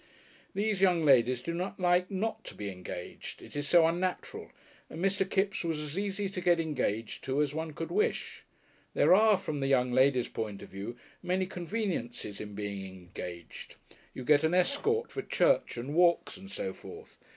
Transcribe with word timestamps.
These 0.55 0.81
young 0.81 1.05
ladies 1.05 1.43
do 1.43 1.53
not 1.53 1.79
like 1.79 2.09
not 2.09 2.43
to 2.45 2.55
be 2.55 2.69
engaged 2.71 3.39
it 3.39 3.55
is 3.55 3.67
so 3.67 3.85
unnatural; 3.85 4.49
and 4.89 4.99
Mr. 4.99 5.29
Kipps 5.29 5.63
was 5.63 5.77
as 5.77 5.95
easy 5.95 6.27
to 6.27 6.41
get 6.41 6.59
engaged 6.59 7.23
to 7.25 7.39
as 7.39 7.53
one 7.53 7.73
could 7.73 7.91
wish. 7.91 8.41
There 8.95 9.13
are, 9.13 9.37
from 9.37 9.59
the 9.59 9.67
young 9.67 9.91
lady's 9.91 10.27
point 10.27 10.63
of 10.63 10.69
view, 10.69 10.97
many 11.21 11.45
conveniences 11.45 12.41
in 12.41 12.55
being 12.55 12.83
engaged. 12.83 13.75
You 14.15 14.23
get 14.25 14.43
an 14.43 14.55
escort 14.55 15.11
for 15.11 15.21
church 15.21 15.77
and 15.77 15.93
walks 15.93 16.35
and 16.35 16.49
so 16.49 16.73
forth. 16.73 17.19